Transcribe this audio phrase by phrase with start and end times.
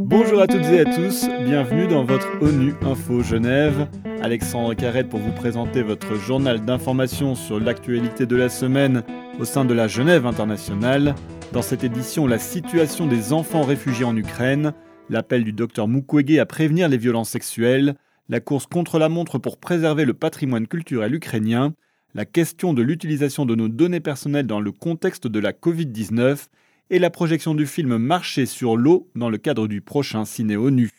[0.00, 3.88] Bonjour à toutes et à tous, bienvenue dans votre ONU Info Genève.
[4.22, 9.02] Alexandre Carrette pour vous présenter votre journal d'information sur l'actualité de la semaine
[9.38, 11.14] au sein de la Genève internationale.
[11.52, 14.72] Dans cette édition, la situation des enfants réfugiés en Ukraine,
[15.10, 17.96] l'appel du docteur Mukwege à prévenir les violences sexuelles,
[18.28, 21.74] la course contre la montre pour préserver le patrimoine culturel ukrainien,
[22.14, 26.46] la question de l'utilisation de nos données personnelles dans le contexte de la Covid-19
[26.90, 30.90] et la projection du film Marcher sur l'eau dans le cadre du prochain Ciné ONU.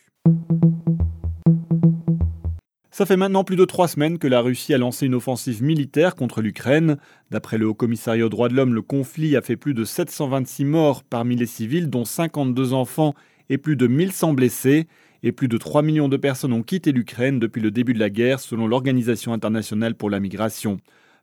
[2.89, 6.15] Ça fait maintenant plus de trois semaines que la Russie a lancé une offensive militaire
[6.15, 6.97] contre l'Ukraine.
[7.29, 10.63] D'après le Haut Commissariat aux droits de l'homme, le conflit a fait plus de 726
[10.63, 13.13] morts parmi les civils, dont 52 enfants
[13.49, 14.87] et plus de 1100 blessés.
[15.23, 18.09] Et plus de 3 millions de personnes ont quitté l'Ukraine depuis le début de la
[18.09, 20.77] guerre, selon l'Organisation internationale pour la migration.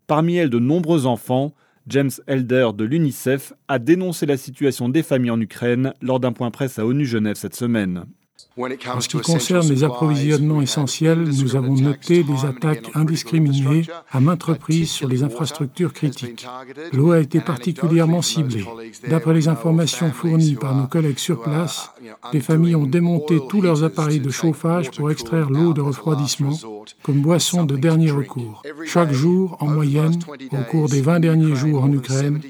[0.07, 1.55] Parmi elles, de nombreux enfants.
[1.89, 6.51] James Elder de l'UNICEF a dénoncé la situation des familles en Ukraine lors d'un point
[6.51, 8.05] presse à ONU Genève cette semaine.
[8.59, 14.43] En ce qui concerne les approvisionnements essentiels, nous avons noté des attaques indiscriminées à maintes
[14.43, 16.47] reprises sur les infrastructures critiques.
[16.93, 18.65] L'eau a été particulièrement ciblée.
[19.09, 21.91] D'après les informations fournies par nos collègues sur place,
[22.33, 26.59] les familles ont démonté tous leurs appareils de chauffage pour extraire l'eau de refroidissement
[27.03, 28.63] comme boisson de dernier recours.
[28.87, 30.19] Chaque jour, en moyenne,
[30.53, 32.41] au cours des 20 derniers jours en Ukraine,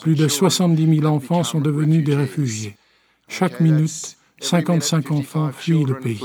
[0.00, 2.76] plus de 70 000 enfants sont devenus des réfugiés.
[3.28, 6.18] Chaque minute, 55 enfants fuient le pays.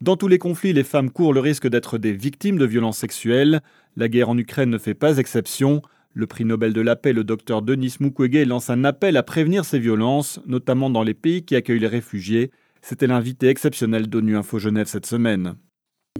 [0.00, 3.62] Dans tous les conflits, les femmes courent le risque d'être des victimes de violences sexuelles.
[3.96, 5.82] La guerre en Ukraine ne fait pas exception.
[6.12, 9.64] Le prix Nobel de la paix, le docteur Denis Mukwege, lance un appel à prévenir
[9.64, 12.50] ces violences, notamment dans les pays qui accueillent les réfugiés.
[12.82, 15.54] C'était l'invité exceptionnel d'ONU Info Genève cette semaine.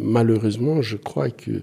[0.01, 1.63] Malheureusement, je crois que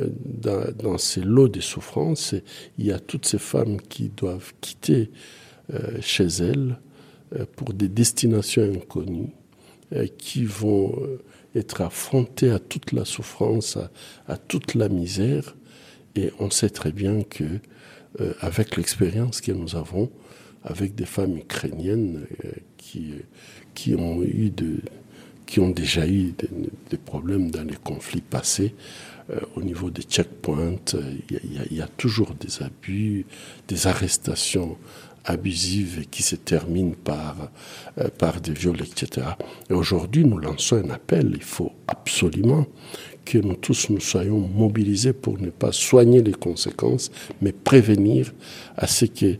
[0.00, 2.34] euh, dans, ces lots de souffrances,
[2.76, 5.10] il y a toutes ces femmes qui doivent quitter
[5.72, 6.78] euh, chez elles
[7.56, 9.30] pour des destinations inconnues
[9.94, 11.18] euh, qui vont euh,
[11.54, 13.76] être affrontées à toute la souffrance,
[14.26, 15.54] à, toute la misère.
[16.16, 17.44] Et on sait très bien que,
[18.40, 20.10] avec l'expérience que nous avons,
[20.62, 22.26] avec des femmes ukrainiennes
[22.76, 23.12] qui,
[23.74, 24.80] qui, ont, eu de,
[25.46, 26.34] qui ont déjà eu
[26.90, 28.74] des, problèmes dans les conflits passés,
[29.56, 30.76] au niveau des checkpoints,
[31.30, 33.24] il y, a toujours des abus,
[33.68, 34.76] des arrestations
[35.24, 37.50] abusive qui se termine par,
[37.98, 39.26] euh, par des viols, etc.
[39.70, 41.32] Et aujourd'hui, nous lançons un appel.
[41.34, 42.66] Il faut absolument
[43.24, 47.10] que nous tous nous soyons mobilisés pour ne pas soigner les conséquences,
[47.40, 48.32] mais prévenir
[48.76, 49.36] à ce que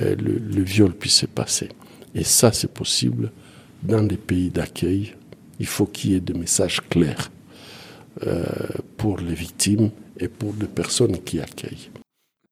[0.00, 1.68] euh, le, viol puisse se passer.
[2.14, 3.30] Et ça, c'est possible
[3.82, 5.14] dans les pays d'accueil.
[5.60, 7.30] Il faut qu'il y ait des messages clairs
[8.26, 8.44] euh,
[8.96, 11.90] pour les victimes et pour les personnes qui accueillent.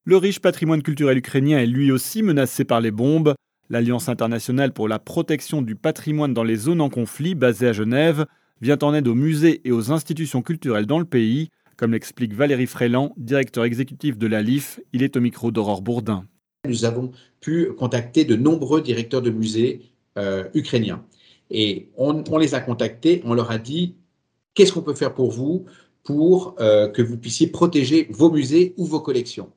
[0.07, 3.35] Le riche patrimoine culturel ukrainien est lui aussi menacé par les bombes.
[3.71, 8.27] L'Alliance internationale pour la protection du patrimoine dans les zones en conflit, basée à Genève,
[8.61, 11.49] vient en aide aux musées et aux institutions culturelles dans le pays,
[11.79, 14.79] comme l'explique Valérie Fréland, directeur exécutif de l'ALIF.
[14.93, 16.27] Il est au micro d'Aurore Bourdin.
[16.69, 17.11] Nous avons
[17.41, 19.81] pu contacter de nombreux directeurs de musées
[20.19, 21.03] euh, ukrainiens.
[21.51, 23.95] Et on, les a contactés, on leur a dit
[24.53, 25.65] qu'est-ce qu'on peut faire pour vous
[26.03, 29.51] pour euh, que vous puissiez protéger vos musées ou vos collections?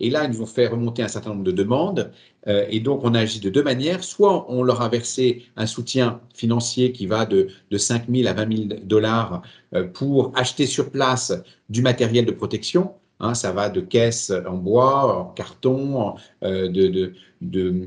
[0.00, 2.10] Et là, ils nous ont fait remonter un certain nombre de demandes.
[2.48, 4.02] Euh, et donc, on a agi de deux manières.
[4.02, 8.32] Soit on leur a versé un soutien financier qui va de, de 5 000 à
[8.32, 9.42] 20 000 dollars
[9.74, 11.34] euh, pour acheter sur place
[11.68, 12.94] du matériel de protection.
[13.22, 17.12] Hein, ça va de caisses en bois, en carton, euh, de,
[17.42, 17.86] de,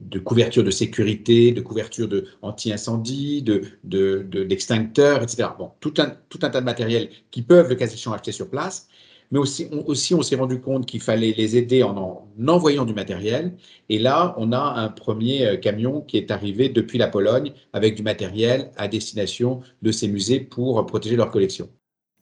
[0.00, 5.48] de, couverture de sécurité, de couverture de anti-incendie, d'extincteurs, de, etc.
[5.58, 8.48] Bon, tout un, tout un tas de matériel qui peuvent, le cas échéant, acheter sur
[8.48, 8.86] place
[9.30, 12.84] mais aussi on, aussi, on s'est rendu compte qu'il fallait les aider en, en, envoyant
[12.84, 13.54] du matériel.
[13.88, 17.94] Et là, on a un premier euh, camion qui est arrivé depuis la Pologne avec
[17.94, 21.68] du matériel à destination de ces musées pour protéger leur collection.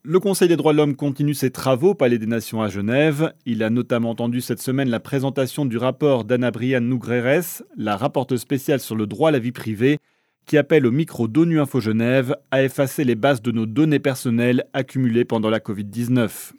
[0.04, 3.32] Le Conseil des droits de l'homme continue ses travaux au Palais des Nations à Genève.
[3.46, 8.40] Il a notamment entendu cette semaine la présentation du rapport d'Anna Briane Nougreres, la rapporteuse
[8.40, 9.98] spéciale sur le droit à la vie privée,
[10.44, 14.64] qui appelle au micro d'ONU Info Genève à effacer les bases de nos données personnelles
[14.72, 16.52] accumulées pendant la Covid-19.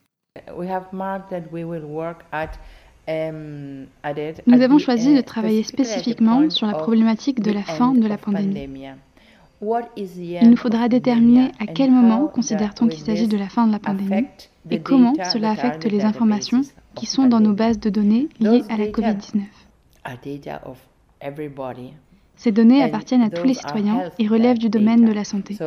[4.48, 8.88] Nous avons choisi de travailler spécifiquement sur la problématique de la fin de la pandémie.
[9.62, 13.80] Il nous faudra déterminer à quel moment considère-t-on qu'il s'agit de la fin de la
[13.80, 14.26] pandémie
[14.70, 16.62] et comment cela affecte les informations
[16.96, 19.42] qui sont dans nos bases de données liées à la COVID-19.
[22.36, 25.58] Ces données appartiennent à tous les citoyens et relèvent du domaine de la santé.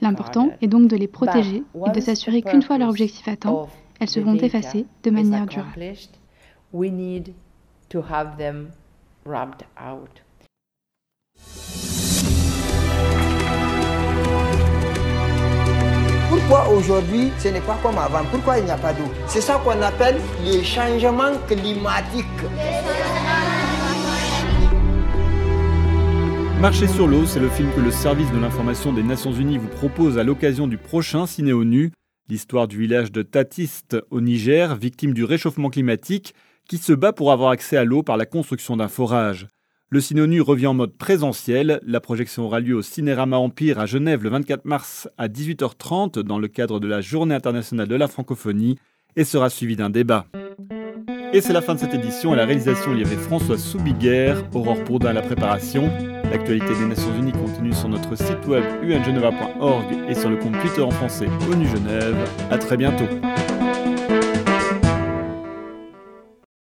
[0.00, 3.66] L'important est donc de les protéger et de s'assurer qu'une fois leur objectif atteint,
[4.00, 5.72] elles seront effacées de manière durable.
[16.28, 18.24] Pourquoi aujourd'hui ce n'est pas comme avant?
[18.30, 19.10] Pourquoi il n'y a pas d'eau?
[19.26, 22.42] C'est ça qu'on appelle les changements climatiques.
[26.60, 29.68] Marcher sur l'eau, c'est le film que le service de l'information des Nations Unies vous
[29.68, 31.92] propose à l'occasion du prochain Ciné ONU,
[32.30, 36.34] l'histoire du village de Tatiste au Niger, victime du réchauffement climatique,
[36.66, 39.48] qui se bat pour avoir accès à l'eau par la construction d'un forage.
[39.90, 41.78] Le Ciné revient en mode présentiel.
[41.86, 46.38] La projection aura lieu au Cinérama Empire à Genève le 24 mars à 18h30 dans
[46.38, 48.78] le cadre de la Journée internationale de la francophonie
[49.14, 50.26] et sera suivi d'un débat.
[51.32, 52.32] Et c'est la fin de cette édition.
[52.32, 55.90] À la réalisation, il y avait François Soubiguerre, Aurore Bourdin à la préparation.
[56.30, 60.82] L'actualité des Nations Unies continue sur notre site web ungeneva.org et sur le compte Twitter
[60.82, 62.16] en français ONU Genève.
[62.50, 63.04] À très bientôt.